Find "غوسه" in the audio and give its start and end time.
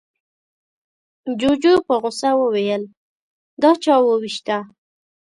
2.01-2.29